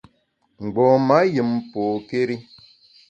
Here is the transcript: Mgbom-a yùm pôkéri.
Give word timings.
Mgbom-a 0.63 1.17
yùm 1.35 1.51
pôkéri. 1.71 2.35